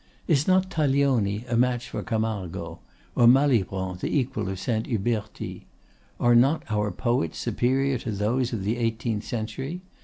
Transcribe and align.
Is 0.27 0.47
not 0.47 0.71
Taglioni 0.71 1.45
a 1.47 1.55
match 1.55 1.89
for 1.89 2.01
Camargo? 2.01 2.79
or 3.15 3.27
Malibran 3.27 3.99
the 3.99 4.07
equal 4.09 4.49
of 4.49 4.57
Saint 4.57 4.87
Huberti? 4.87 5.65
Are 6.19 6.33
not 6.33 6.63
our 6.71 6.89
poets 6.89 7.37
superior 7.37 7.99
to 7.99 8.11
those 8.11 8.51
of 8.51 8.63
the 8.63 8.77
eighteenth 8.77 9.23
century? 9.23 9.83